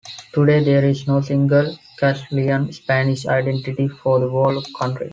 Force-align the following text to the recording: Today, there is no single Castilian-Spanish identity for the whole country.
Today, 0.33 0.63
there 0.63 0.83
is 0.83 1.05
no 1.05 1.21
single 1.21 1.77
Castilian-Spanish 1.99 3.27
identity 3.27 3.87
for 3.87 4.19
the 4.19 4.27
whole 4.29 4.59
country. 4.75 5.09